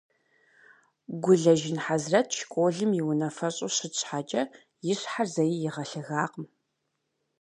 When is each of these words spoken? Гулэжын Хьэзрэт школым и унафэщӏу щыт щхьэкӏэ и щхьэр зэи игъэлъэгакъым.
Гулэжын 1.23 1.77
Хьэзрэт 1.85 2.29
школым 2.39 2.91
и 2.99 3.01
унафэщӏу 3.09 3.71
щыт 3.75 3.93
щхьэкӏэ 3.99 4.43
и 4.91 4.93
щхьэр 4.99 5.27
зэи 5.33 5.53
игъэлъэгакъым. 5.67 6.45